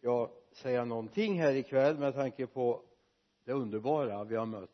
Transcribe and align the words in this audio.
jag 0.00 0.30
säga 0.52 0.84
någonting 0.84 1.40
här 1.40 1.54
ikväll 1.54 1.98
med 1.98 2.14
tanke 2.14 2.46
på 2.46 2.82
det 3.44 3.52
underbara 3.52 4.24
vi 4.24 4.36
har 4.36 4.46
mött. 4.46 4.70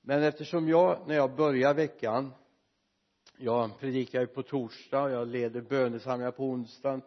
Men 0.00 0.22
eftersom 0.22 0.68
jag 0.68 0.98
när 1.06 1.14
jag 1.14 1.36
börjar 1.36 1.74
veckan 1.74 2.32
jag 3.38 3.78
predikar 3.80 4.20
ju 4.20 4.26
på 4.26 4.42
torsdag 4.42 5.10
jag 5.10 5.28
leder 5.28 5.60
bönesamlingar 5.60 6.30
på 6.30 6.44
onsdagen 6.44 7.02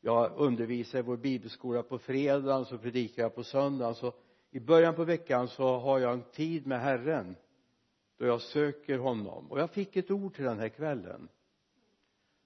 jag 0.00 0.32
undervisar 0.36 0.98
i 0.98 1.02
vår 1.02 1.16
bibelskola 1.16 1.82
på 1.82 1.98
fredagen 1.98 2.64
så 2.64 2.78
predikar 2.78 3.22
jag 3.22 3.34
på 3.34 3.44
söndagen 3.44 3.94
så 3.94 4.12
i 4.50 4.60
början 4.60 4.94
på 4.94 5.04
veckan 5.04 5.48
så 5.48 5.78
har 5.78 5.98
jag 5.98 6.12
en 6.12 6.22
tid 6.22 6.66
med 6.66 6.80
Herren 6.80 7.36
då 8.18 8.26
jag 8.26 8.40
söker 8.40 8.98
honom. 8.98 9.50
Och 9.50 9.60
jag 9.60 9.70
fick 9.70 9.96
ett 9.96 10.10
ord 10.10 10.34
till 10.34 10.44
den 10.44 10.58
här 10.58 10.68
kvällen 10.68 11.28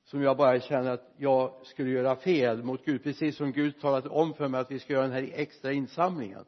som 0.04 0.22
jag 0.22 0.36
bara 0.36 0.60
känner 0.60 0.90
att 0.90 1.12
jag 1.16 1.66
skulle 1.66 1.90
göra 1.90 2.16
fel 2.16 2.62
mot 2.62 2.84
Gud 2.84 3.02
precis 3.02 3.36
som 3.36 3.52
Gud 3.52 3.80
talat 3.80 4.06
om 4.06 4.34
för 4.34 4.48
mig 4.48 4.60
att 4.60 4.70
vi 4.70 4.78
ska 4.78 4.92
göra 4.92 5.02
den 5.02 5.12
här 5.12 5.30
extra 5.34 5.72
insamlingen. 5.72 6.44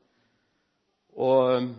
Och 1.13 1.51
um, 1.51 1.75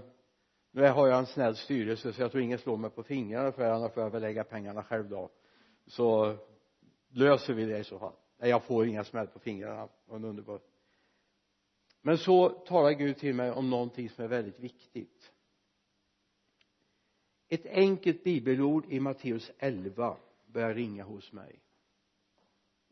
nu 0.71 0.87
har 0.87 1.07
jag 1.07 1.19
en 1.19 1.25
snäll 1.25 1.55
styrelse 1.55 2.13
så 2.13 2.21
jag 2.21 2.31
tror 2.31 2.43
ingen 2.43 2.59
slår 2.59 2.77
mig 2.77 2.89
på 2.89 3.03
fingrarna 3.03 3.51
för 3.51 3.63
annars 3.63 3.93
får 3.93 4.03
jag 4.03 4.09
väl 4.09 4.21
lägga 4.21 4.43
pengarna 4.43 4.83
själv 4.83 5.09
då. 5.09 5.29
Så 5.87 6.37
löser 7.09 7.53
vi 7.53 7.65
det 7.65 7.77
i 7.77 7.83
så 7.83 7.99
fall. 7.99 8.13
Nej 8.37 8.49
jag 8.49 8.63
får 8.63 8.85
inga 8.85 9.03
smäll 9.03 9.27
på 9.27 9.39
fingrarna. 9.39 9.87
Vad 10.05 10.25
underbart 10.25 10.61
men 12.05 12.17
så 12.17 12.49
talar 12.49 12.91
Gud 12.91 13.17
till 13.17 13.35
mig 13.35 13.51
om 13.51 13.69
någonting 13.69 14.09
som 14.09 14.23
är 14.23 14.27
väldigt 14.27 14.59
viktigt. 14.59 15.31
Ett 17.49 17.65
enkelt 17.65 18.23
bibelord 18.23 18.85
i 18.89 18.99
Matteus 18.99 19.51
11 19.57 20.17
börjar 20.45 20.73
ringa 20.73 21.03
hos 21.03 21.31
mig 21.31 21.59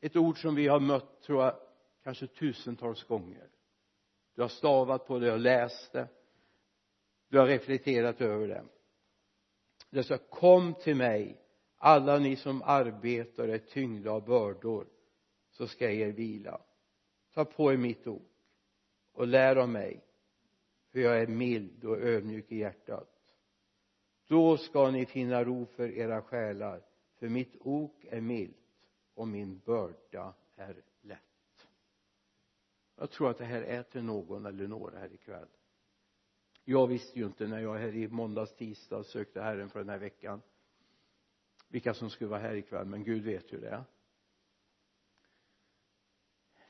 ett 0.04 0.16
ord 0.16 0.42
som 0.42 0.56
vi 0.56 0.68
har 0.68 0.80
mött 0.80 1.22
tror 1.22 1.44
jag 1.44 1.56
kanske 2.04 2.28
tusentals 2.28 3.04
gånger. 3.04 3.48
Du 4.36 4.42
har 4.42 4.50
stavat 4.50 5.08
på 5.08 5.20
det, 5.20 5.26
du 5.26 5.32
har 5.32 5.38
läst 5.38 5.92
det. 5.92 6.08
Du 7.30 7.40
har 7.40 7.48
reflekterat 7.48 8.22
över 8.22 8.48
det. 8.48 8.64
Det 9.90 10.04
står 10.04 10.18
kom 10.18 10.74
till 10.74 10.96
mig 10.96 11.42
alla 11.78 12.20
ni 12.20 12.36
som 12.36 12.62
arbetar 12.66 13.48
och 13.48 13.54
är 13.54 13.60
tyngda 13.60 14.12
av 14.12 14.26
bördor 14.26 14.88
så 15.52 15.68
ska 15.68 15.86
jag 15.86 15.94
er 15.94 16.12
vila. 16.12 16.62
Ta 17.34 17.46
på 17.46 17.74
er 17.74 17.78
mitt 17.78 18.08
ok 18.08 18.32
och 19.14 19.28
lär 19.28 19.56
av 19.56 19.70
mig 19.70 20.04
för 20.92 21.00
jag 21.00 21.22
är 21.22 21.28
mild 21.28 21.86
och 21.86 21.98
ödmjuk 21.98 22.52
i 22.52 22.58
hjärtat. 22.58 23.10
Då 24.28 24.58
ska 24.58 24.92
ni 24.92 25.06
finna 25.06 25.44
ro 25.44 25.66
för 25.66 25.92
era 25.92 26.22
själar 26.22 26.82
för 27.20 27.30
mitt 27.30 27.56
ok 27.60 28.06
är 28.10 28.22
milt 28.22 28.58
och 29.14 29.28
min 29.28 29.60
börda 29.60 30.34
är 30.56 30.84
lätt. 31.02 31.68
Jag 32.96 33.12
tror 33.12 33.30
att 33.30 33.38
det 33.38 33.46
här 33.46 33.62
är 33.62 33.84
till 33.84 34.04
någon 34.04 34.46
eller 34.46 34.68
några 34.68 35.00
här 35.00 35.14
ikväll. 35.14 35.48
Jag 36.64 36.88
visste 36.88 37.20
ju 37.20 37.26
inte 37.26 37.48
när 37.48 37.60
jag 37.60 37.78
här 37.78 37.96
i 37.96 38.08
måndags 38.08 38.56
tisdag 38.56 39.04
sökte 39.04 39.42
Herren 39.42 39.70
för 39.70 39.80
den 39.80 39.90
här 39.90 39.98
veckan 39.98 40.42
vilka 41.68 41.94
som 41.94 42.10
skulle 42.10 42.30
vara 42.30 42.40
här 42.40 42.56
ikväll 42.56 42.86
men 42.86 43.04
Gud 43.04 43.24
vet 43.24 43.54
ju 43.54 43.60
det. 43.60 43.84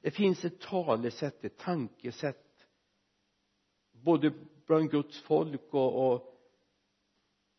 Det 0.01 0.11
finns 0.11 0.45
ett 0.45 0.61
talesätt, 0.61 1.43
ett 1.43 1.57
tankesätt 1.57 2.67
både 3.91 4.33
bland 4.65 4.91
Guds 4.91 5.21
folk 5.21 5.73
och, 5.73 6.13
och 6.13 6.39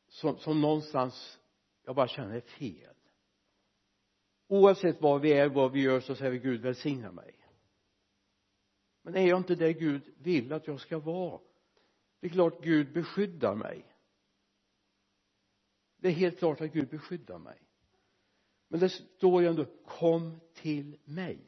som, 0.08 0.38
som 0.38 0.60
någonstans 0.60 1.40
jag 1.84 1.96
bara 1.96 2.08
känner 2.08 2.36
är 2.36 2.40
fel 2.40 2.94
oavsett 4.48 5.00
var 5.00 5.18
vi 5.18 5.32
är, 5.32 5.48
vad 5.48 5.72
vi 5.72 5.80
gör 5.80 6.00
så 6.00 6.14
säger 6.14 6.30
vi 6.30 6.38
Gud 6.38 6.60
välsigna 6.60 7.12
mig. 7.12 7.34
Men 9.02 9.16
är 9.16 9.28
jag 9.28 9.38
inte 9.38 9.54
där 9.54 9.70
Gud 9.70 10.14
vill 10.18 10.52
att 10.52 10.66
jag 10.66 10.80
ska 10.80 10.98
vara? 10.98 11.40
Det 12.20 12.26
är 12.26 12.30
klart 12.30 12.62
Gud 12.62 12.92
beskyddar 12.92 13.54
mig. 13.54 13.94
Det 15.96 16.08
är 16.08 16.12
helt 16.12 16.38
klart 16.38 16.60
att 16.60 16.72
Gud 16.72 16.88
beskyddar 16.88 17.38
mig. 17.38 17.58
Men 18.68 18.80
det 18.80 18.88
står 18.88 19.42
ju 19.42 19.48
ändå 19.48 19.64
kom 19.84 20.40
till 20.54 20.96
mig. 21.04 21.40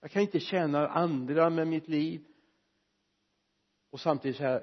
Jag 0.00 0.10
kan 0.10 0.22
inte 0.22 0.40
tjäna 0.40 0.88
andra 0.88 1.50
med 1.50 1.66
mitt 1.66 1.88
liv. 1.88 2.24
Och 3.90 4.00
samtidigt 4.00 4.36
säga 4.36 4.62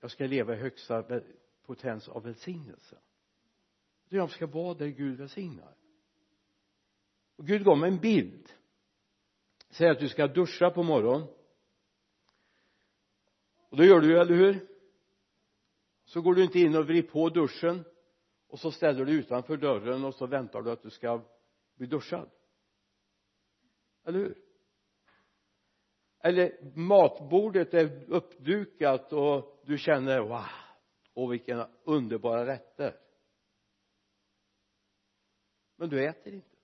jag 0.00 0.10
ska 0.10 0.26
leva 0.26 0.54
i 0.54 0.58
högsta 0.58 1.20
potens 1.62 2.08
av 2.08 2.22
välsignelse. 2.22 2.98
Jag 4.08 4.30
ska 4.30 4.46
vara 4.46 4.74
där 4.74 4.86
Gud 4.86 5.18
välsignar 5.18 5.74
och 7.38 7.46
Gud 7.46 7.64
gav 7.64 7.78
mig 7.78 7.90
en 7.90 8.00
bild. 8.00 8.52
Säg 9.70 9.88
att 9.88 9.98
du 9.98 10.08
ska 10.08 10.26
duscha 10.26 10.70
på 10.70 10.82
morgonen. 10.82 11.28
Och 13.68 13.76
då 13.76 13.84
gör 13.84 14.00
du 14.00 14.08
ju, 14.08 14.18
eller 14.18 14.34
hur? 14.34 14.68
Så 16.04 16.20
går 16.20 16.34
du 16.34 16.44
inte 16.44 16.58
in 16.58 16.76
och 16.76 16.86
vrider 16.86 17.08
på 17.08 17.28
duschen. 17.28 17.84
Och 18.48 18.58
så 18.58 18.70
ställer 18.70 19.04
du 19.04 19.12
utanför 19.12 19.56
dörren 19.56 20.04
och 20.04 20.14
så 20.14 20.26
väntar 20.26 20.62
du 20.62 20.70
att 20.70 20.82
du 20.82 20.90
ska 20.90 21.24
bli 21.74 21.86
duschad. 21.86 22.30
Eller 24.04 24.18
hur? 24.18 24.38
Eller 26.20 26.72
matbordet 26.78 27.74
är 27.74 28.10
uppdukat 28.12 29.12
och 29.12 29.62
du 29.66 29.78
känner 29.78 30.20
wow 30.20 30.44
och 31.14 31.32
vilka 31.32 31.68
underbara 31.84 32.46
rätter. 32.46 33.00
Men 35.76 35.88
du 35.88 36.04
äter 36.08 36.34
inte 36.34 36.57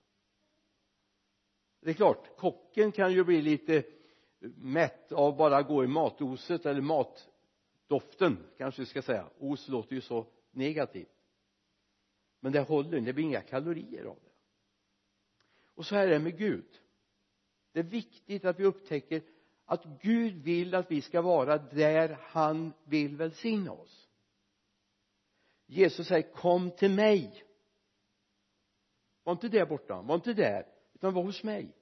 det 1.85 1.91
är 1.91 1.93
klart 1.93 2.37
kocken 2.37 2.91
kan 2.91 3.13
ju 3.13 3.23
bli 3.23 3.41
lite 3.41 3.83
mätt 4.55 5.11
av 5.11 5.37
bara 5.37 5.61
gå 5.61 5.83
i 5.83 5.87
matoset 5.87 6.65
eller 6.65 6.81
matdoften 6.81 8.37
kanske 8.57 8.81
vi 8.81 8.85
ska 8.85 9.01
säga. 9.01 9.29
Os 9.39 9.67
låter 9.67 9.95
ju 9.95 10.01
så 10.01 10.25
negativt. 10.51 11.15
Men 12.39 12.51
det 12.51 12.59
håller 12.59 12.99
det 12.99 13.13
blir 13.13 13.25
inga 13.25 13.41
kalorier 13.41 14.05
av 14.05 14.17
det. 14.23 14.31
Och 15.75 15.85
så 15.85 15.95
här 15.95 16.07
är 16.07 16.11
det 16.11 16.19
med 16.19 16.37
Gud. 16.37 16.79
Det 17.71 17.79
är 17.79 17.83
viktigt 17.83 18.45
att 18.45 18.59
vi 18.59 18.63
upptäcker 18.65 19.21
att 19.65 19.85
Gud 20.01 20.33
vill 20.33 20.75
att 20.75 20.91
vi 20.91 21.01
ska 21.01 21.21
vara 21.21 21.57
där 21.57 22.17
han 22.21 22.73
vill 22.83 23.15
välsigna 23.15 23.71
oss. 23.71 24.09
Jesus 25.65 26.07
säger 26.07 26.31
kom 26.31 26.71
till 26.71 26.91
mig. 26.91 27.43
Var 29.23 29.33
inte 29.33 29.49
där 29.49 29.65
borta 29.65 30.01
var 30.01 30.15
inte 30.15 30.33
där 30.33 30.74
utan 31.05 31.13
var 31.13 31.23
hos 31.23 31.43
mig 31.43 31.73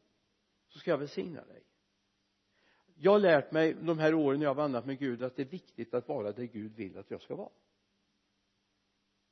så 0.67 0.79
ska 0.79 0.91
jag 0.91 0.97
välsigna 0.97 1.44
dig. 1.44 1.63
Jag 2.95 3.11
har 3.11 3.19
lärt 3.19 3.51
mig 3.51 3.73
de 3.73 4.00
här 4.00 4.13
åren 4.13 4.41
jag 4.41 4.50
har 4.50 4.56
vandrat 4.56 4.85
med 4.85 5.00
Gud 5.00 5.23
att 5.23 5.35
det 5.35 5.41
är 5.41 5.47
viktigt 5.47 5.94
att 5.94 6.07
vara 6.07 6.31
där 6.31 6.44
Gud 6.44 6.75
vill 6.75 6.97
att 6.97 7.11
jag 7.11 7.22
ska 7.22 7.35
vara. 7.35 7.50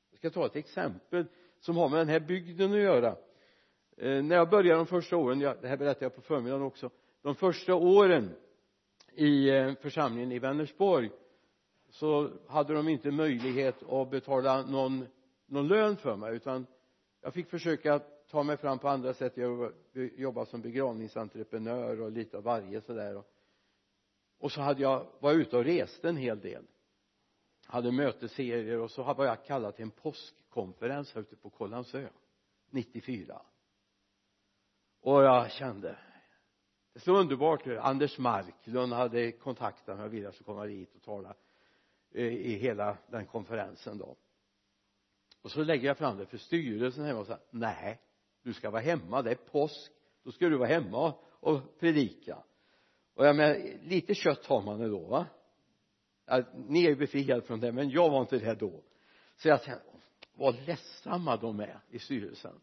Jag 0.09 0.17
ska 0.17 0.29
ta 0.29 0.45
ett 0.45 0.55
exempel 0.55 1.25
som 1.59 1.77
har 1.77 1.89
med 1.89 1.99
den 1.99 2.07
här 2.07 2.19
bygden 2.19 2.71
att 2.71 2.79
göra. 2.79 3.15
Eh, 3.97 4.23
när 4.23 4.35
jag 4.35 4.49
började 4.49 4.77
de 4.77 4.87
första 4.87 5.17
åren 5.17 5.41
jag, 5.41 5.61
det 5.61 5.67
här 5.67 5.77
berättade 5.77 6.05
jag 6.05 6.15
på 6.15 6.21
förmiddagen 6.21 6.61
också 6.61 6.89
de 7.21 7.35
första 7.35 7.75
åren 7.75 8.35
i 9.13 9.49
eh, 9.49 9.73
församlingen 9.73 10.31
i 10.31 10.39
Vänersborg 10.39 11.09
så 11.89 12.31
hade 12.47 12.73
de 12.73 12.87
inte 12.87 13.11
möjlighet 13.11 13.83
att 13.83 14.09
betala 14.09 14.65
någon 14.65 15.07
någon 15.45 15.67
lön 15.67 15.97
för 15.97 16.15
mig 16.15 16.35
utan 16.35 16.65
jag 17.21 17.33
fick 17.33 17.49
försöka 17.49 18.01
ta 18.31 18.43
mig 18.43 18.57
fram 18.57 18.79
på 18.79 18.89
andra 18.89 19.13
sätt. 19.13 19.37
Jag 19.37 19.73
jobbade 19.93 20.45
som 20.45 20.61
begravningsentreprenör 20.61 22.01
och 22.01 22.11
lite 22.11 22.37
av 22.37 22.43
varje 22.43 22.81
sådär. 22.81 23.17
Och, 23.17 23.27
och 24.39 24.51
så 24.51 24.61
hade 24.61 24.81
jag 24.81 25.07
var 25.19 25.33
ute 25.33 25.57
och 25.57 25.63
reste 25.63 26.09
en 26.09 26.17
hel 26.17 26.39
del. 26.39 26.63
Hade 27.65 27.91
mötesserier 27.91 28.79
och 28.79 28.91
så 28.91 29.13
var 29.13 29.25
jag 29.25 29.45
kallad 29.45 29.75
till 29.75 29.83
en 29.83 29.91
påskkonferens 29.91 31.13
här 31.13 31.21
ute 31.21 31.35
på 31.35 31.49
Kållandsö 31.49 32.07
94 32.69 33.41
och 35.01 35.23
jag 35.23 35.51
kände 35.51 35.97
det 36.93 36.99
är 36.99 37.01
så 37.01 37.17
underbart 37.17 37.67
Anders 37.67 38.17
Marklund 38.17 38.93
hade 38.93 39.31
kontaktat 39.31 39.97
mig 39.97 40.05
och 40.05 40.13
ville 40.13 40.27
att 40.27 40.33
jag 40.33 40.33
skulle 40.33 40.45
komma 40.45 40.65
dit 40.65 40.95
och 40.95 41.01
tala 41.01 41.35
eh, 42.11 42.25
i 42.25 42.55
hela 42.55 42.97
den 43.07 43.25
konferensen 43.25 43.97
då. 43.97 44.15
Och 45.41 45.51
så 45.51 45.63
lägger 45.63 45.87
jag 45.87 45.97
fram 45.97 46.17
det 46.17 46.25
för 46.25 46.37
styrelsen 46.37 47.05
hemma 47.05 47.19
och 47.19 47.25
säger 47.25 47.41
nej 47.49 47.99
du 48.43 48.53
ska 48.53 48.69
vara 48.69 48.81
hemma 48.81 49.21
det 49.21 49.31
är 49.31 49.35
påsk. 49.35 49.91
Då 50.23 50.31
ska 50.31 50.49
du 50.49 50.57
vara 50.57 50.69
hemma 50.69 51.13
och 51.39 51.79
predika. 51.79 52.43
Och 53.15 53.25
jag 53.25 53.35
menar 53.35 53.79
lite 53.83 54.15
kött 54.15 54.45
har 54.45 54.61
man 54.61 54.81
ändå 54.81 54.99
då 54.99 55.07
va? 55.07 55.25
Ja, 56.25 56.43
ni 56.53 56.85
är 56.85 56.89
ju 56.89 56.95
befriade 56.95 57.41
från 57.41 57.59
det 57.59 57.71
men 57.71 57.89
jag 57.89 58.09
var 58.09 58.21
inte 58.21 58.37
det 58.37 58.55
då. 58.55 58.83
Så 59.35 59.47
jag 59.47 59.63
tänkte 59.63 59.85
vad 60.33 60.67
ledsamma 60.67 61.37
de 61.37 61.59
är 61.59 61.79
i 61.89 61.99
styrelsen. 61.99 62.59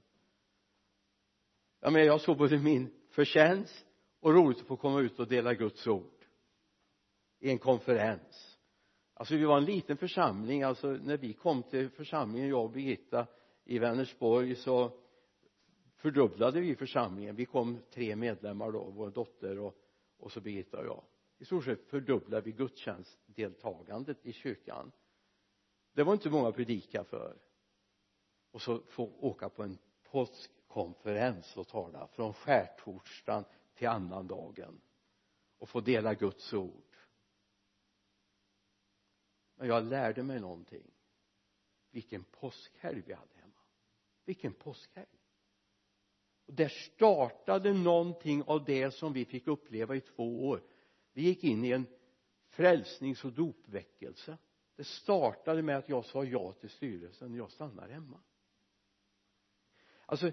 Jag 1.81 1.93
menar 1.93 2.07
jag 2.07 2.21
såg 2.21 2.39
både 2.39 2.59
min 2.59 2.91
förtjänst 3.11 3.87
och 4.21 4.35
roligt 4.35 4.61
att 4.61 4.67
få 4.67 4.77
komma 4.77 5.01
ut 5.01 5.19
och 5.19 5.29
dela 5.29 5.55
Guds 5.55 5.87
ord 5.87 6.25
i 7.41 7.51
en 7.51 7.59
konferens. 7.59 8.59
Alltså 9.15 9.37
vi 9.37 9.45
var 9.45 9.59
en 9.59 9.65
liten 9.65 9.97
församling. 9.97 10.63
Alltså 10.63 10.89
när 10.89 11.17
vi 11.17 11.33
kom 11.33 11.63
till 11.63 11.91
församlingen 11.91 12.49
jag 12.49 12.65
och 12.65 12.71
Birgitta 12.71 13.27
i 13.65 13.79
Vänersborg 13.79 14.55
så 14.55 14.93
fördubblade 15.99 16.61
vi 16.61 16.77
församlingen. 16.77 17.37
Vi 17.37 17.47
kom 17.47 17.79
tre 17.91 18.17
medlemmar 18.17 18.73
då 18.73 18.85
vår 18.85 19.11
dotter 19.11 19.59
och, 19.59 19.75
och 20.17 20.33
så 20.33 20.41
Birgitta 20.41 20.79
och 20.79 20.87
jag. 20.87 21.03
I 21.39 21.45
stort 21.45 21.65
sett 21.65 21.87
fördubblade 21.87 22.43
vi 22.43 22.53
gudstjänstdeltagandet 22.53 24.27
i 24.27 24.33
kyrkan. 24.33 24.93
Det 25.93 26.03
var 26.03 26.13
inte 26.13 26.31
många 26.31 26.53
predika 26.53 27.05
för. 27.05 27.37
Och 28.51 28.63
så 28.63 28.83
få 28.89 29.13
åka 29.21 29.49
på 29.49 29.63
en 29.63 29.79
påskkonferens 30.03 31.57
och 31.57 31.69
tala 31.69 32.07
från 32.07 32.35
skärtorsdagen 32.35 33.45
till 33.75 33.89
annandagen 33.89 34.81
och 35.59 35.69
få 35.69 35.81
dela 35.81 36.15
Guds 36.15 36.53
ord. 36.53 36.97
Men 39.57 39.69
jag 39.69 39.85
lärde 39.85 40.23
mig 40.23 40.41
någonting. 40.41 40.91
Vilken 41.91 42.25
påskhelg 42.25 43.03
vi 43.07 43.13
hade 43.13 43.35
hemma. 43.35 43.63
Vilken 44.25 44.53
påskhelg 44.53 45.18
där 46.53 46.69
startade 46.69 47.73
någonting 47.73 48.43
av 48.43 48.65
det 48.65 48.91
som 48.91 49.13
vi 49.13 49.25
fick 49.25 49.47
uppleva 49.47 49.97
i 49.97 50.01
två 50.01 50.49
år. 50.49 50.63
Vi 51.13 51.23
gick 51.23 51.45
in 51.45 51.65
i 51.65 51.71
en 51.71 51.87
frälsnings 52.49 53.25
och 53.25 53.33
dopväckelse. 53.33 54.39
Det 54.77 54.85
startade 54.85 55.63
med 55.63 55.77
att 55.77 55.89
jag 55.89 56.05
sa 56.05 56.25
ja 56.25 56.53
till 56.53 56.71
styrelsen. 56.71 57.35
Jag 57.35 57.51
stannar 57.51 57.89
hemma. 57.89 58.21
Alltså 60.07 60.31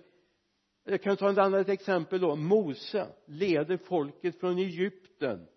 jag 0.84 1.02
kan 1.02 1.18
ta 1.18 1.32
ett 1.32 1.38
annat 1.38 1.70
exempel 1.70 2.22
då. 2.22 2.36
Mose 2.36 3.08
leder 3.26 3.78
folket 3.78 4.40
från 4.40 4.58
Egypten 4.58 5.48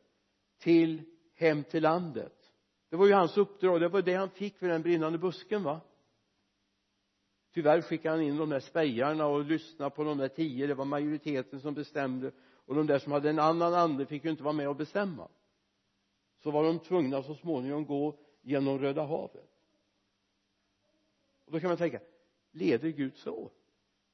till 0.58 1.02
hem 1.34 1.64
till 1.64 1.82
landet. 1.82 2.52
Det 2.88 2.96
var 2.96 3.06
ju 3.06 3.12
hans 3.12 3.36
uppdrag. 3.36 3.80
Det 3.80 3.88
var 3.88 4.02
det 4.02 4.14
han 4.14 4.30
fick 4.30 4.58
för 4.58 4.68
den 4.68 4.82
brinnande 4.82 5.18
busken 5.18 5.62
va? 5.62 5.80
Tyvärr 7.52 7.82
skickade 7.82 8.14
han 8.16 8.24
in 8.24 8.36
de 8.36 8.48
där 8.48 8.60
spejarna 8.60 9.26
och 9.26 9.44
lyssnade 9.44 9.90
på 9.90 10.04
de 10.04 10.18
där 10.18 10.28
tio. 10.28 10.66
Det 10.66 10.74
var 10.74 10.84
majoriteten 10.84 11.60
som 11.60 11.74
bestämde. 11.74 12.32
Och 12.66 12.74
de 12.74 12.86
där 12.86 12.98
som 12.98 13.12
hade 13.12 13.30
en 13.30 13.38
annan 13.38 13.74
ande 13.74 14.06
fick 14.06 14.24
ju 14.24 14.30
inte 14.30 14.42
vara 14.42 14.52
med 14.52 14.68
och 14.68 14.76
bestämma. 14.76 15.28
Så 16.42 16.50
var 16.50 16.64
de 16.64 16.78
tvungna 16.78 17.22
så 17.22 17.34
småningom 17.34 17.86
gå 17.86 18.18
genom 18.42 18.78
Röda 18.78 19.02
havet. 19.02 19.50
Och 21.44 21.52
då 21.52 21.60
kan 21.60 21.68
man 21.68 21.76
tänka 21.76 22.00
leder 22.52 22.88
Gud 22.88 23.16
så? 23.16 23.50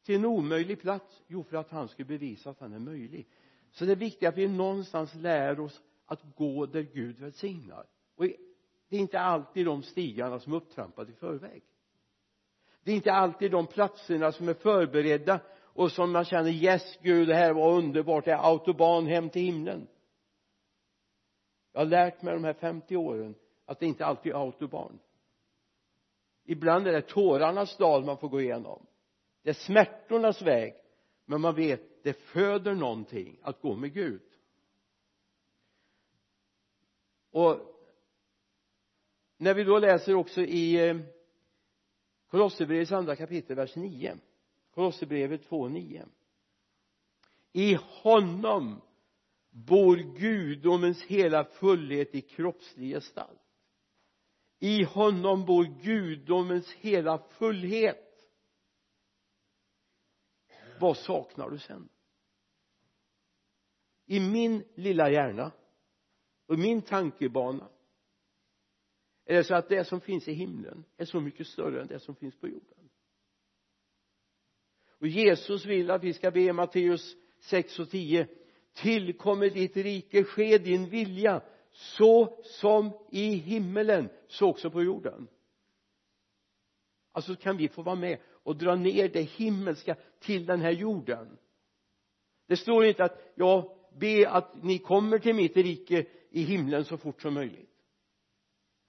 Till 0.04 0.14
en 0.14 0.24
omöjlig 0.24 0.80
plats? 0.80 1.22
Jo 1.26 1.42
för 1.42 1.56
att 1.56 1.70
han 1.70 1.88
skulle 1.88 2.06
bevisa 2.06 2.50
att 2.50 2.60
han 2.60 2.72
är 2.72 2.78
möjlig. 2.78 3.28
Så 3.70 3.84
det 3.84 3.92
är 3.92 3.96
viktigt 3.96 4.28
att 4.28 4.36
vi 4.36 4.48
någonstans 4.48 5.14
lär 5.14 5.60
oss 5.60 5.82
att 6.06 6.36
gå 6.36 6.66
där 6.66 6.82
Gud 6.82 7.18
välsignar. 7.18 7.86
Och 8.14 8.24
det 8.88 8.96
är 8.96 9.00
inte 9.00 9.20
alltid 9.20 9.66
de 9.66 9.82
stigarna 9.82 10.40
som 10.40 10.52
är 10.52 10.56
upptrampade 10.56 11.12
i 11.12 11.14
förväg 11.14 11.62
det 12.84 12.92
är 12.92 12.96
inte 12.96 13.12
alltid 13.12 13.50
de 13.50 13.66
platserna 13.66 14.32
som 14.32 14.48
är 14.48 14.54
förberedda 14.54 15.40
och 15.62 15.92
som 15.92 16.12
man 16.12 16.24
känner 16.24 16.50
yes 16.50 16.98
Gud 17.02 17.28
det 17.28 17.34
här 17.34 17.52
var 17.52 17.72
underbart 17.72 18.24
det 18.24 18.32
är 18.32 18.50
autobahn 18.50 19.06
hem 19.06 19.30
till 19.30 19.42
himlen. 19.42 19.86
Jag 21.72 21.80
har 21.80 21.86
lärt 21.86 22.22
mig 22.22 22.34
de 22.34 22.44
här 22.44 22.52
50 22.52 22.96
åren 22.96 23.34
att 23.66 23.80
det 23.80 23.86
inte 23.86 24.06
alltid 24.06 24.32
är 24.32 24.36
autobahn. 24.36 24.98
Ibland 26.44 26.86
är 26.86 26.92
det 26.92 27.02
tårarnas 27.02 27.76
dal 27.76 28.04
man 28.04 28.18
får 28.18 28.28
gå 28.28 28.40
igenom. 28.40 28.86
Det 29.42 29.50
är 29.50 29.54
smärtornas 29.54 30.42
väg 30.42 30.74
men 31.24 31.40
man 31.40 31.54
vet 31.54 32.04
det 32.04 32.12
föder 32.12 32.74
någonting 32.74 33.38
att 33.42 33.60
gå 33.60 33.74
med 33.74 33.92
Gud. 33.92 34.22
Och 37.30 37.60
när 39.36 39.54
vi 39.54 39.64
då 39.64 39.78
läser 39.78 40.14
också 40.14 40.40
i 40.40 40.88
eh, 40.88 40.96
Kolosserbrevets 42.28 42.92
andra 42.92 43.16
kapitel 43.16 43.56
vers 43.56 43.76
9 43.76 44.18
Kolosserbrevet 44.74 45.48
2.9 45.48 46.06
i 47.56 47.78
honom 48.02 48.80
bor 49.50 49.96
gudomens 49.96 51.02
hela 51.02 51.44
fullhet 51.44 52.14
i 52.14 52.20
kroppslig 52.20 52.90
gestalt. 52.94 53.40
I 54.58 54.82
honom 54.84 55.44
bor 55.44 55.64
gudomens 55.64 56.72
hela 56.72 57.18
fullhet. 57.18 58.30
Vad 60.80 60.96
saknar 60.96 61.50
du 61.50 61.58
sen? 61.58 61.88
I 64.06 64.20
min 64.20 64.64
lilla 64.74 65.10
hjärna 65.10 65.52
och 66.46 66.58
min 66.58 66.82
tankebana 66.82 67.68
är 69.24 69.34
det 69.34 69.44
så 69.44 69.54
att 69.54 69.68
det 69.68 69.84
som 69.84 70.00
finns 70.00 70.28
i 70.28 70.32
himlen 70.32 70.84
är 70.96 71.04
så 71.04 71.20
mycket 71.20 71.46
större 71.46 71.80
än 71.80 71.86
det 71.86 71.98
som 71.98 72.14
finns 72.14 72.34
på 72.34 72.48
jorden. 72.48 72.90
Och 74.86 75.06
Jesus 75.06 75.66
vill 75.66 75.90
att 75.90 76.04
vi 76.04 76.12
ska 76.12 76.30
be 76.30 76.52
Matteus 76.52 77.16
6 77.40 77.78
och 77.78 77.90
10 77.90 78.28
tillkommer 78.72 79.50
ditt 79.50 79.76
rike 79.76 80.24
ske 80.24 80.58
din 80.58 80.88
vilja 80.88 81.42
så 81.70 82.42
som 82.44 82.92
i 83.10 83.34
himmelen 83.34 84.08
så 84.28 84.48
också 84.48 84.70
på 84.70 84.82
jorden. 84.82 85.28
Alltså 87.12 87.36
kan 87.36 87.56
vi 87.56 87.68
få 87.68 87.82
vara 87.82 87.96
med 87.96 88.18
och 88.30 88.56
dra 88.56 88.74
ner 88.74 89.08
det 89.08 89.22
himmelska 89.22 89.96
till 90.20 90.46
den 90.46 90.60
här 90.60 90.70
jorden. 90.70 91.38
Det 92.46 92.56
står 92.56 92.84
inte 92.84 93.04
att 93.04 93.32
jag 93.34 93.78
be 94.00 94.30
att 94.30 94.62
ni 94.62 94.78
kommer 94.78 95.18
till 95.18 95.34
mitt 95.34 95.56
rike 95.56 96.06
i 96.30 96.42
himlen 96.42 96.84
så 96.84 96.96
fort 96.96 97.22
som 97.22 97.34
möjligt 97.34 97.73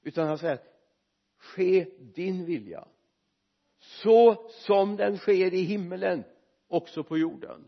utan 0.06 0.28
han 0.28 0.38
säger 0.38 0.60
ske 1.38 1.88
din 2.00 2.46
vilja 2.46 2.88
så 3.78 4.50
som 4.50 4.96
den 4.96 5.18
sker 5.18 5.54
i 5.54 5.62
himmelen 5.62 6.24
också 6.68 7.04
på 7.04 7.18
jorden. 7.18 7.68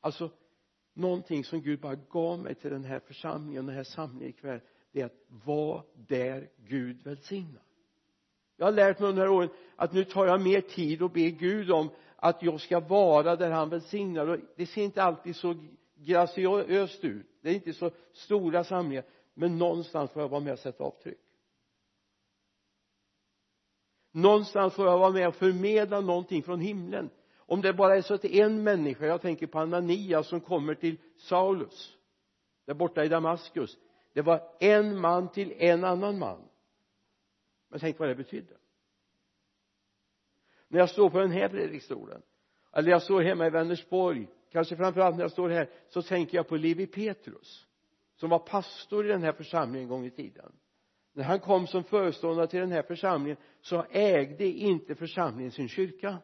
Alltså 0.00 0.30
någonting 0.92 1.44
som 1.44 1.62
Gud 1.62 1.80
bara 1.80 1.94
gav 1.94 2.38
mig 2.38 2.54
till 2.54 2.70
den 2.70 2.84
här 2.84 2.98
församlingen 2.98 3.66
den 3.66 3.74
här 3.74 3.84
samlingen 3.84 4.28
ikväll 4.28 4.60
det 4.92 5.00
är 5.00 5.06
att 5.06 5.24
vara 5.28 5.82
där 5.94 6.50
Gud 6.56 7.02
välsignar. 7.02 7.62
Jag 8.56 8.66
har 8.66 8.72
lärt 8.72 8.98
mig 8.98 9.08
under 9.08 9.22
de 9.22 9.28
här 9.28 9.36
åren 9.36 9.50
att 9.76 9.92
nu 9.92 10.04
tar 10.04 10.26
jag 10.26 10.40
mer 10.40 10.60
tid 10.60 11.02
och 11.02 11.10
ber 11.10 11.28
Gud 11.28 11.70
om 11.70 11.90
att 12.16 12.42
jag 12.42 12.60
ska 12.60 12.80
vara 12.80 13.36
där 13.36 13.50
han 13.50 13.68
välsignar. 13.68 14.26
Och 14.26 14.38
det 14.56 14.66
ser 14.66 14.82
inte 14.82 15.02
alltid 15.02 15.36
så 15.36 15.54
graciöst 15.94 17.04
ut. 17.04 17.26
Det 17.40 17.50
är 17.50 17.54
inte 17.54 17.72
så 17.72 17.90
stora 18.12 18.64
samlingar 18.64 19.04
men 19.38 19.58
någonstans 19.58 20.10
får 20.10 20.22
jag 20.22 20.28
vara 20.28 20.40
med 20.40 20.52
och 20.52 20.58
sätta 20.58 20.84
avtryck. 20.84 21.18
Någonstans 24.12 24.74
får 24.74 24.86
jag 24.86 24.98
vara 24.98 25.10
med 25.10 25.28
och 25.28 25.34
förmedla 25.34 26.00
någonting 26.00 26.42
från 26.42 26.60
himlen. 26.60 27.10
Om 27.36 27.60
det 27.60 27.72
bara 27.72 27.96
är 27.96 28.02
så 28.02 28.14
att 28.14 28.24
en 28.24 28.62
människa 28.62 29.06
jag 29.06 29.20
tänker 29.20 29.46
på 29.46 29.58
Ananias 29.58 30.28
som 30.28 30.40
kommer 30.40 30.74
till 30.74 30.96
Saulus 31.16 31.96
där 32.64 32.74
borta 32.74 33.04
i 33.04 33.08
Damaskus. 33.08 33.78
Det 34.12 34.22
var 34.22 34.56
en 34.60 35.00
man 35.00 35.28
till 35.28 35.52
en 35.58 35.84
annan 35.84 36.18
man. 36.18 36.48
Men 37.68 37.80
tänk 37.80 37.98
vad 37.98 38.08
det 38.08 38.14
betydde. 38.14 38.56
När 40.68 40.78
jag 40.78 40.90
står 40.90 41.10
på 41.10 41.18
den 41.18 41.30
här 41.30 41.48
predikstolen 41.48 42.22
eller 42.72 42.90
jag 42.90 43.02
står 43.02 43.22
hemma 43.22 43.46
i 43.46 43.50
Vänersborg 43.50 44.28
kanske 44.50 44.76
framförallt 44.76 45.16
när 45.16 45.24
jag 45.24 45.32
står 45.32 45.48
här 45.48 45.70
så 45.88 46.02
tänker 46.02 46.36
jag 46.36 46.48
på 46.48 46.56
Levi 46.56 46.86
Petrus 46.86 47.67
som 48.18 48.30
var 48.30 48.38
pastor 48.38 49.06
i 49.06 49.08
den 49.08 49.22
här 49.22 49.32
församlingen 49.32 49.82
en 49.82 49.88
gång 49.88 50.06
i 50.06 50.10
tiden. 50.10 50.52
När 51.12 51.24
han 51.24 51.40
kom 51.40 51.66
som 51.66 51.84
föreståndare 51.84 52.46
till 52.46 52.60
den 52.60 52.72
här 52.72 52.82
församlingen 52.82 53.36
så 53.60 53.86
ägde 53.90 54.44
inte 54.44 54.94
församlingen 54.94 55.52
sin 55.52 55.68
kyrka. 55.68 56.18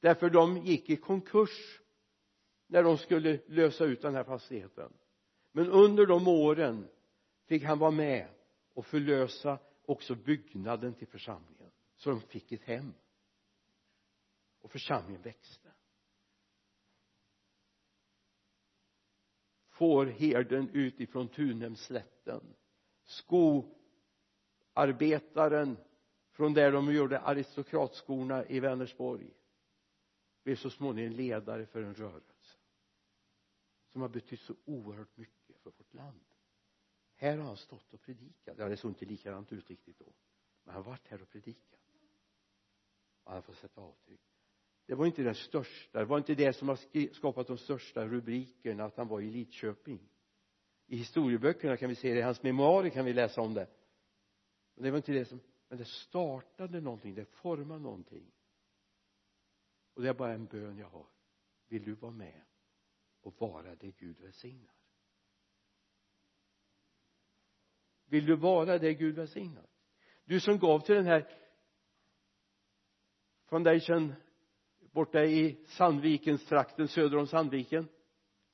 Därför 0.00 0.30
de 0.30 0.56
gick 0.56 0.90
i 0.90 0.96
konkurs 0.96 1.80
när 2.66 2.82
de 2.82 2.98
skulle 2.98 3.40
lösa 3.46 3.84
ut 3.84 4.02
den 4.02 4.14
här 4.14 4.24
fastigheten. 4.24 4.92
Men 5.52 5.70
under 5.70 6.06
de 6.06 6.28
åren 6.28 6.88
fick 7.46 7.64
han 7.64 7.78
vara 7.78 7.90
med 7.90 8.28
och 8.74 8.86
förlösa 8.86 9.58
också 9.86 10.14
byggnaden 10.14 10.94
till 10.94 11.08
församlingen 11.08 11.70
så 11.96 12.10
de 12.10 12.20
fick 12.20 12.52
ett 12.52 12.64
hem. 12.64 12.94
Och 14.60 14.70
församlingen 14.70 15.22
växte. 15.22 15.71
Fårherden 19.72 20.70
utifrån 20.72 21.28
Tunemslätten 21.28 22.54
skoarbetaren 23.04 25.76
från 26.30 26.54
där 26.54 26.72
de 26.72 26.94
gjorde 26.94 27.20
aristokratskorna 27.20 28.46
i 28.46 28.60
Vänersborg 28.60 29.30
blev 30.44 30.56
så 30.56 30.70
småningom 30.70 31.12
ledare 31.12 31.66
för 31.66 31.82
en 31.82 31.94
rörelse 31.94 32.58
som 33.88 34.02
har 34.02 34.08
betytt 34.08 34.40
så 34.40 34.54
oerhört 34.64 35.16
mycket 35.16 35.58
för 35.58 35.70
vårt 35.70 35.94
land. 35.94 36.24
Här 37.14 37.36
har 37.36 37.44
han 37.44 37.56
stått 37.56 37.92
och 37.92 38.02
predikat. 38.02 38.58
Ja 38.58 38.68
det 38.68 38.76
såg 38.76 38.90
inte 38.90 39.04
likadant 39.04 39.52
ut 39.52 39.70
riktigt 39.70 39.98
då 39.98 40.12
men 40.64 40.74
han 40.74 40.84
har 40.84 40.90
varit 40.90 41.08
här 41.08 41.22
och 41.22 41.30
predikat. 41.30 41.80
Och 43.24 43.30
han 43.30 43.34
har 43.34 43.42
fått 43.42 43.56
sätta 43.56 43.80
avtryck 43.80 44.20
det 44.86 44.94
var 44.94 45.06
inte 45.06 45.22
det 45.22 45.34
största 45.34 45.98
det 45.98 46.04
var 46.04 46.18
inte 46.18 46.34
det 46.34 46.52
som 46.52 46.68
har 46.68 47.12
skapat 47.14 47.46
de 47.46 47.58
största 47.58 48.06
rubrikerna 48.06 48.84
att 48.84 48.96
han 48.96 49.08
var 49.08 49.20
i 49.20 49.30
Lidköping. 49.30 50.08
I 50.86 50.96
historieböckerna 50.96 51.76
kan 51.76 51.88
vi 51.88 51.94
se 51.94 52.12
det 52.14 52.18
i 52.18 52.22
hans 52.22 52.42
memoarer 52.42 52.88
kan 52.88 53.04
vi 53.04 53.12
läsa 53.12 53.40
om 53.40 53.54
det. 53.54 53.66
Men 54.74 54.84
det 54.84 54.90
var 54.90 54.96
inte 54.96 55.12
det 55.12 55.24
som 55.24 55.40
men 55.72 55.78
det 55.78 55.84
startade 55.84 56.80
någonting 56.80 57.14
det 57.14 57.24
formade 57.24 57.80
någonting. 57.80 58.32
Och 59.94 60.02
det 60.02 60.08
är 60.08 60.14
bara 60.14 60.32
en 60.32 60.46
bön 60.46 60.78
jag 60.78 60.88
har. 60.88 61.06
Vill 61.68 61.84
du 61.84 61.94
vara 61.94 62.12
med 62.12 62.42
och 63.20 63.40
vara 63.40 63.74
det 63.74 63.90
Gud 63.90 64.20
välsignar? 64.20 64.74
Vill 68.04 68.26
du 68.26 68.36
vara 68.36 68.78
det 68.78 68.94
Gud 68.94 69.14
välsignar? 69.14 69.66
Du 70.24 70.40
som 70.40 70.58
gav 70.58 70.80
till 70.80 70.94
den 70.94 71.06
här 71.06 71.38
foundation 73.44 74.14
borta 74.92 75.24
i 75.24 75.64
Sandvikens 75.66 76.46
trakten 76.46 76.88
söder 76.88 77.18
om 77.18 77.26
Sandviken 77.26 77.88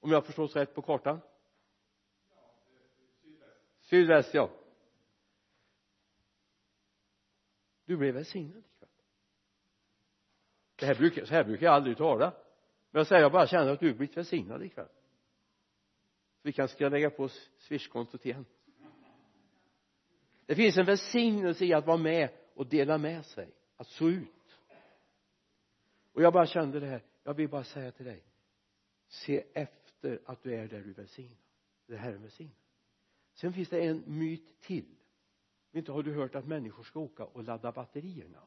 om 0.00 0.10
jag 0.12 0.26
förstås 0.26 0.56
rätt 0.56 0.74
på 0.74 0.82
kartan? 0.82 1.20
Ja, 2.30 2.54
sydväst. 3.80 4.34
Ja. 4.34 4.50
Du 7.84 7.96
blev 7.96 8.14
välsignad 8.14 8.58
ikväll 8.58 8.88
det 10.76 10.86
här 10.86 10.94
brukar, 10.94 11.24
så 11.24 11.34
här 11.34 11.44
brukar 11.44 11.66
jag 11.66 11.74
aldrig 11.74 11.96
tala. 11.96 12.34
Men 12.90 13.00
jag 13.00 13.06
säger 13.06 13.22
jag 13.22 13.32
bara 13.32 13.46
känner 13.46 13.72
att 13.72 13.80
du 13.80 13.94
blivit 13.94 14.16
välsignad 14.16 14.62
ikväll 14.62 14.88
vi 16.48 16.52
kanske 16.52 16.74
ska 16.76 16.88
lägga 16.88 17.10
på 17.10 17.28
swishkontot 17.58 18.26
igen. 18.26 18.46
Det 20.46 20.54
finns 20.54 20.76
en 20.76 20.86
välsignelse 20.86 21.64
i 21.64 21.72
att 21.72 21.86
vara 21.86 21.96
med 21.96 22.30
och 22.54 22.66
dela 22.66 22.98
med 22.98 23.24
sig 23.24 23.48
att 23.76 23.86
så 23.86 24.08
ut 24.08 24.37
och 26.18 26.24
jag 26.24 26.32
bara 26.32 26.46
kände 26.46 26.80
det 26.80 26.86
här. 26.86 27.02
Jag 27.22 27.34
vill 27.34 27.48
bara 27.48 27.64
säga 27.64 27.92
till 27.92 28.06
dig. 28.06 28.24
Se 29.08 29.44
efter 29.54 30.20
att 30.24 30.42
du 30.42 30.54
är 30.54 30.68
där 30.68 30.80
du 30.80 30.90
är 30.90 30.94
välsignad 30.94 31.38
det 31.86 31.96
här 31.96 32.12
är 32.12 32.16
välsignat 32.16 32.56
sen 33.34 33.52
finns 33.52 33.68
det 33.68 33.80
en 33.80 34.02
myt 34.06 34.60
till. 34.60 34.96
Inte 35.72 35.92
har 35.92 36.02
du 36.02 36.14
hört 36.14 36.34
att 36.34 36.46
människor 36.46 36.82
ska 36.82 37.00
åka 37.00 37.24
och 37.24 37.44
ladda 37.44 37.72
batterierna? 37.72 38.40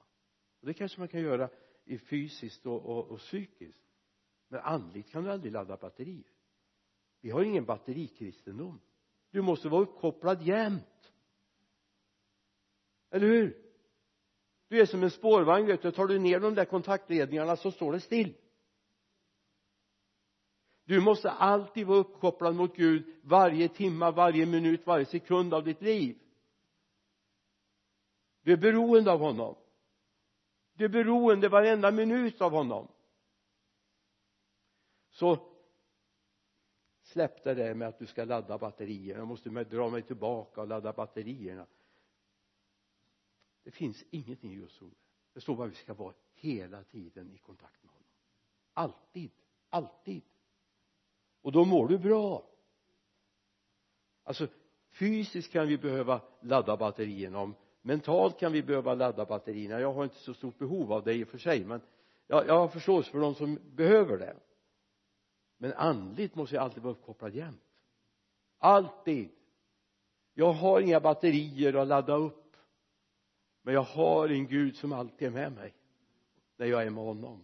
Och 0.60 0.68
det 0.68 0.74
kanske 0.74 1.00
man 1.00 1.08
kan 1.08 1.22
göra 1.22 1.50
i 1.86 1.98
fysiskt 1.98 2.66
och, 2.66 2.86
och, 2.86 3.08
och 3.08 3.20
psykiskt. 3.20 3.84
Men 4.48 4.60
andligt 4.60 5.12
kan 5.12 5.24
du 5.24 5.32
aldrig 5.32 5.52
ladda 5.52 5.78
batterier. 5.78 6.32
Vi 7.22 7.30
har 7.30 7.44
ingen 7.44 7.66
batterikristendom. 7.66 8.80
Du 9.30 9.42
måste 9.42 9.70
vara 9.70 9.82
uppkopplad 9.82 10.42
jämt. 10.42 11.14
Eller 13.10 13.28
hur? 13.28 13.71
Du 14.72 14.82
är 14.82 14.86
som 14.86 15.04
en 15.04 15.12
spårvagn 15.12 15.68
vet 15.68 15.82
du. 15.82 15.92
Tar 15.92 16.08
du 16.08 16.20
ner 16.20 16.40
de 16.40 16.56
där 16.56 16.66
kontaktledningarna 16.66 17.56
så 17.56 17.72
står 17.72 17.92
det 17.92 18.00
still. 18.00 18.34
Du 20.86 21.02
måste 21.02 21.32
alltid 21.32 21.88
vara 21.88 21.98
uppkopplad 21.98 22.56
mot 22.56 22.76
Gud 22.76 23.20
varje 23.24 23.70
timma, 23.70 24.12
varje 24.12 24.46
minut, 24.46 24.88
varje 24.88 25.06
sekund 25.06 25.54
av 25.54 25.64
ditt 25.64 25.82
liv. 25.82 26.20
Du 28.42 28.54
är 28.54 28.58
beroende 28.58 29.12
av 29.12 29.20
honom. 29.20 29.56
Du 30.74 30.86
är 30.86 30.90
beroende 30.90 31.50
varenda 31.50 31.92
minut 31.92 32.42
av 32.42 32.52
honom. 32.52 32.88
Så 35.10 35.38
släpp 37.02 37.44
det 37.44 37.54
där 37.54 37.74
med 37.74 37.88
att 37.88 38.00
du 38.00 38.06
ska 38.06 38.26
ladda 38.26 38.58
batterierna. 38.58 39.20
Jag 39.20 39.28
måste 39.28 39.50
dra 39.50 39.90
mig 39.90 40.02
tillbaka 40.02 40.62
och 40.62 40.68
ladda 40.68 40.94
batterierna 40.94 41.68
det 43.64 43.72
finns 43.72 44.04
ingenting 44.10 44.52
i 44.52 44.56
Guds 44.56 44.82
ord. 44.82 44.96
Det 45.34 45.42
står 45.42 45.56
bara 45.56 45.68
att 45.68 45.74
vi 45.74 45.76
ska 45.76 45.94
vara 45.94 46.14
hela 46.34 46.84
tiden 46.84 47.32
i 47.32 47.38
kontakt 47.38 47.84
med 47.84 47.92
honom. 47.92 48.08
Alltid, 48.74 49.32
alltid. 49.70 50.22
Och 51.42 51.52
då 51.52 51.66
mår 51.66 51.88
du 51.88 51.98
bra. 51.98 52.48
Alltså 54.24 54.48
fysiskt 54.92 55.52
kan 55.52 55.68
vi 55.68 55.78
behöva 55.78 56.22
ladda 56.42 56.78
batterierna 56.78 57.40
om 57.40 57.56
mentalt 57.82 58.40
kan 58.40 58.52
vi 58.52 58.64
behöva 58.64 58.96
ladda 58.96 59.26
batterierna. 59.26 59.80
Jag 59.80 59.94
har 59.94 60.04
inte 60.04 60.20
så 60.20 60.34
stort 60.34 60.58
behov 60.58 60.94
av 60.94 61.04
det 61.04 61.14
i 61.14 61.24
och 61.24 61.28
för 61.28 61.38
sig 61.38 61.66
men 61.66 61.82
jag, 62.28 62.48
jag 62.48 62.60
har 62.60 62.68
förståelse 62.68 63.12
för 63.12 63.20
de 63.20 63.36
som 63.36 63.60
behöver 63.76 64.18
det. 64.18 64.36
Men 65.58 65.74
andligt 65.74 66.36
måste 66.36 66.56
jag 66.56 66.64
alltid 66.64 66.84
vara 66.84 66.94
uppkopplad 66.94 67.36
jämt. 67.36 67.62
Alltid. 68.58 69.30
Jag 70.34 70.54
har 70.54 70.82
inga 70.82 71.00
batterier 71.00 71.74
att 71.74 71.88
ladda 71.88 72.16
upp 72.16 72.41
men 73.62 73.74
jag 73.74 73.82
har 73.82 74.30
en 74.30 74.48
Gud 74.48 74.76
som 74.76 74.94
alltid 74.94 75.28
är 75.28 75.32
med 75.32 75.52
mig 75.52 75.74
när 76.58 76.66
jag 76.66 76.84
är 76.84 76.90
med 76.90 77.04
honom. 77.04 77.44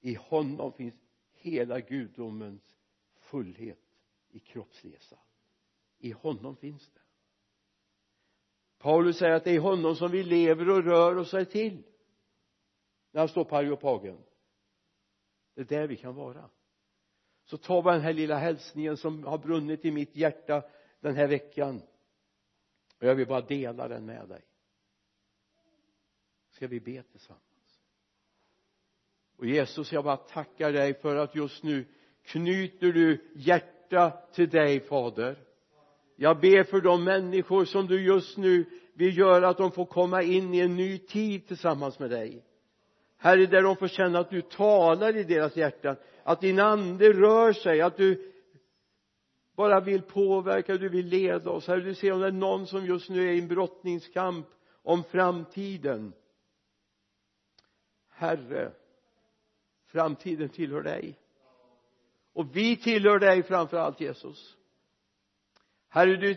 I 0.00 0.14
honom 0.14 0.72
finns 0.72 0.94
hela 1.32 1.80
gudomens 1.80 2.62
fullhet 3.18 3.78
i 4.30 4.38
kroppsresa. 4.38 5.18
I 5.98 6.10
honom 6.10 6.56
finns 6.56 6.90
det. 6.94 7.00
Paulus 8.78 9.18
säger 9.18 9.34
att 9.34 9.44
det 9.44 9.50
är 9.50 9.54
i 9.54 9.58
honom 9.58 9.96
som 9.96 10.10
vi 10.10 10.22
lever 10.22 10.70
och 10.70 10.84
rör 10.84 11.16
oss 11.16 11.34
och 11.34 11.40
är 11.40 11.44
till. 11.44 11.82
När 13.10 13.20
han 13.20 13.28
står 13.28 13.44
på 13.44 13.56
areopagen 13.56 14.18
det 15.54 15.74
är 15.74 15.80
där 15.80 15.86
vi 15.86 15.96
kan 15.96 16.14
vara. 16.14 16.50
Så 17.44 17.56
ta 17.56 17.82
bara 17.82 17.94
den 17.94 18.02
här 18.02 18.12
lilla 18.12 18.38
hälsningen 18.38 18.96
som 18.96 19.24
har 19.24 19.38
brunnit 19.38 19.84
i 19.84 19.90
mitt 19.90 20.16
hjärta 20.16 20.62
den 21.00 21.16
här 21.16 21.26
veckan 21.26 21.82
och 22.98 23.06
jag 23.06 23.14
vill 23.14 23.26
bara 23.26 23.40
dela 23.40 23.88
den 23.88 24.06
med 24.06 24.28
dig. 24.28 24.42
Ska 26.50 26.66
vi 26.66 26.80
be 26.80 27.02
tillsammans? 27.02 27.44
Och 29.36 29.46
Jesus 29.46 29.92
jag 29.92 30.04
bara 30.04 30.16
tackar 30.16 30.72
dig 30.72 30.94
för 30.94 31.16
att 31.16 31.34
just 31.34 31.62
nu 31.62 31.84
knyter 32.22 32.92
du 32.92 33.30
hjärta 33.34 34.10
till 34.32 34.48
dig 34.48 34.80
fader. 34.80 35.38
Jag 36.16 36.40
ber 36.40 36.64
för 36.64 36.80
de 36.80 37.04
människor 37.04 37.64
som 37.64 37.86
du 37.86 38.04
just 38.04 38.36
nu 38.36 38.64
vill 38.94 39.18
göra 39.18 39.48
att 39.48 39.58
de 39.58 39.72
får 39.72 39.86
komma 39.86 40.22
in 40.22 40.54
i 40.54 40.58
en 40.58 40.76
ny 40.76 40.98
tid 40.98 41.46
tillsammans 41.46 41.98
med 41.98 42.10
dig. 42.10 42.44
Herre 43.16 43.46
där 43.46 43.62
de 43.62 43.76
får 43.76 43.88
känna 43.88 44.18
att 44.18 44.30
du 44.30 44.42
talar 44.42 45.16
i 45.16 45.24
deras 45.24 45.56
hjärtan 45.56 45.96
att 46.22 46.40
din 46.40 46.60
ande 46.60 47.12
rör 47.12 47.52
sig 47.52 47.80
att 47.80 47.96
du 47.96 48.32
bara 49.58 49.80
vill 49.80 50.02
påverka, 50.02 50.76
du 50.76 50.88
vill 50.88 51.06
leda 51.06 51.50
oss. 51.50 51.66
Herre 51.66 51.80
du 51.80 51.94
ser 51.94 52.12
om 52.12 52.20
det 52.20 52.26
är 52.26 52.32
någon 52.32 52.66
som 52.66 52.86
just 52.86 53.10
nu 53.10 53.28
är 53.28 53.32
i 53.32 53.38
en 53.38 53.48
brottningskamp 53.48 54.46
om 54.82 55.04
framtiden. 55.04 56.12
Herre 58.08 58.72
framtiden 59.86 60.48
tillhör 60.48 60.82
dig. 60.82 61.18
Och 62.32 62.56
vi 62.56 62.76
tillhör 62.76 63.18
dig 63.18 63.42
framför 63.42 63.76
allt 63.76 64.00
Jesus. 64.00 64.56
Herre 65.88 66.16
du 66.16 66.36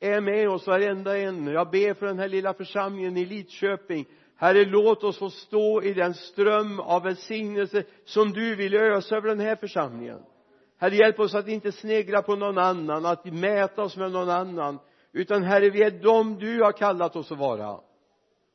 är 0.00 0.20
med 0.20 0.48
oss 0.48 0.66
varenda 0.66 1.18
en. 1.18 1.46
Jag 1.46 1.70
ber 1.70 1.94
för 1.94 2.06
den 2.06 2.18
här 2.18 2.28
lilla 2.28 2.54
församlingen 2.54 3.16
i 3.16 3.24
Lidköping. 3.24 4.06
Herre 4.36 4.64
låt 4.64 5.04
oss 5.04 5.18
få 5.18 5.30
stå 5.30 5.82
i 5.82 5.94
den 5.94 6.14
ström 6.14 6.80
av 6.80 7.02
välsignelse 7.02 7.84
som 8.04 8.32
du 8.32 8.56
vill 8.56 8.74
ösa 8.74 9.16
över 9.16 9.28
den 9.28 9.40
här 9.40 9.56
församlingen. 9.56 10.22
Herre 10.78 10.96
hjälp 10.96 11.20
oss 11.20 11.34
att 11.34 11.48
inte 11.48 11.72
snegla 11.72 12.22
på 12.22 12.36
någon 12.36 12.58
annan 12.58 13.06
att 13.06 13.24
mäta 13.24 13.82
oss 13.82 13.96
med 13.96 14.12
någon 14.12 14.30
annan. 14.30 14.78
Utan 15.12 15.42
Herre 15.42 15.70
vi 15.70 15.82
är 15.82 15.90
de 15.90 16.38
du 16.38 16.62
har 16.62 16.72
kallat 16.72 17.16
oss 17.16 17.32
att 17.32 17.38
vara. 17.38 17.80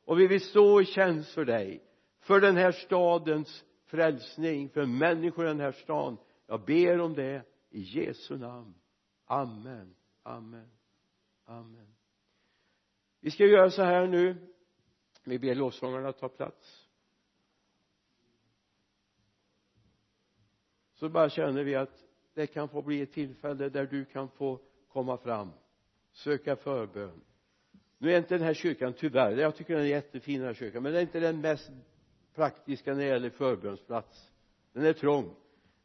Och 0.06 0.20
vi 0.20 0.28
vill 0.28 0.42
stå 0.42 0.82
i 0.82 0.86
tjänst 0.86 1.34
för 1.34 1.46
dig 1.46 1.84
för 2.20 2.40
den 2.40 2.58
här 2.58 2.72
stadens 2.72 3.64
frälsning 3.86 4.70
för 4.70 4.86
människor 4.86 5.46
i 5.46 5.48
den 5.48 5.60
här 5.60 5.72
staden 5.72 6.18
jag 6.48 6.66
ber 6.66 7.00
om 7.00 7.14
det 7.14 7.44
i 7.70 7.82
Jesu 7.82 8.38
namn. 8.38 8.74
Amen. 9.26 9.96
Amen. 10.24 10.70
Amen. 11.46 11.96
Vi 13.20 13.32
ska 13.32 13.46
göra 13.46 13.70
så 13.70 13.84
här 13.84 14.08
nu. 14.08 14.36
Vi 15.24 15.40
ber 15.40 15.56
lovsångarna 15.56 16.12
ta 16.12 16.30
plats. 16.30 16.88
Så 20.94 21.10
bara 21.10 21.30
känner 21.30 21.64
vi 21.64 21.76
att 21.76 22.03
det 22.34 22.48
kan 22.48 22.70
få 22.70 22.82
bli 22.82 23.02
ett 23.02 23.12
tillfälle 23.12 23.70
där 23.70 23.86
du 23.86 24.06
kan 24.06 24.30
få 24.30 24.60
komma 24.88 25.18
fram. 25.18 25.52
Söka 26.12 26.56
förbön. 26.56 27.22
Nu 27.98 28.14
är 28.14 28.18
inte 28.18 28.36
den 28.36 28.44
här 28.44 28.54
kyrkan 28.54 28.94
tyvärr 28.94 29.38
jag 29.38 29.56
tycker 29.56 29.74
den 29.76 29.84
är 29.84 29.88
jättefin 29.88 30.40
den 30.40 30.48
här 30.48 30.54
kyrkan 30.54 30.84
men 30.84 30.92
det 30.92 31.00
är 31.00 31.02
inte 31.02 31.20
den 31.20 31.42
mest 31.42 31.72
praktiska 32.36 32.94
när 32.94 33.00
det 33.00 33.08
gäller 33.08 33.30
förbönsplats. 33.30 34.32
Den 34.74 34.86
är 34.86 34.94
trång. 34.94 35.36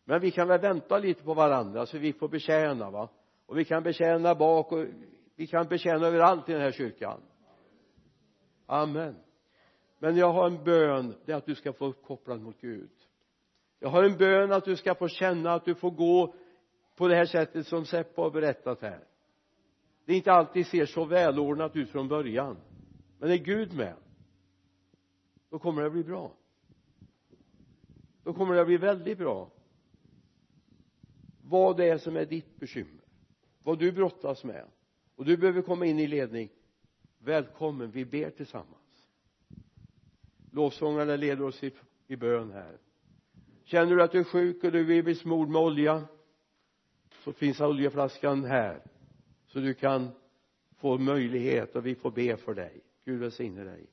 Men 0.04 0.20
vi 0.20 0.30
kan 0.30 0.48
väl 0.48 0.60
vänta 0.60 0.98
lite 0.98 1.22
på 1.22 1.34
varandra 1.34 1.86
så 1.86 1.98
vi 1.98 2.12
får 2.12 2.28
betjäna 2.28 2.90
va? 2.90 3.08
Och 3.46 3.58
vi 3.58 3.64
kan 3.64 3.82
betjäna 3.82 4.34
bak 4.34 4.72
och 4.72 4.84
vi 5.36 5.46
kan 5.46 5.68
betjäna 5.68 6.06
överallt 6.06 6.48
i 6.48 6.52
den 6.52 6.60
här 6.60 6.72
kyrkan. 6.72 7.20
Amen. 8.66 9.16
Men 9.98 10.16
jag 10.16 10.32
har 10.32 10.46
en 10.46 10.64
bön 10.64 11.14
det 11.24 11.32
är 11.32 11.36
att 11.36 11.46
du 11.46 11.54
ska 11.54 11.72
få 11.72 11.86
uppkopplad 11.86 12.40
mot 12.40 12.60
Gud 12.60 12.90
jag 13.78 13.88
har 13.88 14.04
en 14.04 14.16
bön 14.16 14.52
att 14.52 14.64
du 14.64 14.76
ska 14.76 14.94
få 14.94 15.08
känna 15.08 15.52
att 15.52 15.64
du 15.64 15.74
får 15.74 15.90
gå 15.90 16.34
på 16.96 17.08
det 17.08 17.14
här 17.14 17.26
sättet 17.26 17.66
som 17.66 17.84
Seppo 17.84 18.22
har 18.22 18.30
berättat 18.30 18.80
här. 18.80 19.04
Det 20.04 20.14
inte 20.14 20.32
alltid 20.32 20.66
ser 20.66 20.86
så 20.86 21.04
välordnat 21.04 21.76
ut 21.76 21.90
från 21.90 22.08
början 22.08 22.56
men 23.18 23.30
är 23.30 23.36
Gud 23.36 23.74
med 23.74 23.94
då 25.50 25.58
kommer 25.58 25.80
det 25.80 25.86
att 25.86 25.92
bli 25.92 26.04
bra. 26.04 26.32
Då 28.24 28.34
kommer 28.34 28.54
det 28.54 28.60
att 28.60 28.66
bli 28.66 28.76
väldigt 28.76 29.18
bra. 29.18 29.50
Vad 31.42 31.76
det 31.76 31.88
är 31.88 31.98
som 31.98 32.16
är 32.16 32.24
ditt 32.24 32.60
bekymmer 32.60 32.98
vad 33.68 33.78
du 33.78 33.92
brottas 33.92 34.44
med 34.44 34.64
och 35.16 35.24
du 35.24 35.36
behöver 35.36 35.62
komma 35.62 35.86
in 35.86 35.98
i 35.98 36.06
ledning 36.06 36.48
välkommen 37.18 37.90
vi 37.90 38.04
ber 38.04 38.30
tillsammans. 38.30 39.06
Lovsångarna 40.52 41.16
leder 41.16 41.44
oss 41.44 41.62
i, 41.62 41.72
i 42.06 42.16
bön 42.16 42.52
här 42.52 42.78
känner 43.68 43.96
du 43.96 44.02
att 44.02 44.12
du 44.12 44.20
är 44.20 44.24
sjuk 44.24 44.64
och 44.64 44.72
du 44.72 44.84
vill 44.84 45.04
bli 45.04 45.14
smord 45.14 45.48
med 45.48 45.60
olja 45.60 46.02
så 47.24 47.32
finns 47.32 47.60
oljeflaskan 47.60 48.44
här 48.44 48.82
så 49.46 49.58
du 49.58 49.74
kan 49.74 50.10
få 50.76 50.98
möjlighet 50.98 51.76
och 51.76 51.86
vi 51.86 51.94
får 51.94 52.10
be 52.10 52.36
för 52.36 52.54
dig. 52.54 52.80
Gud 53.04 53.20
välsigne 53.20 53.64
dig. 53.64 53.86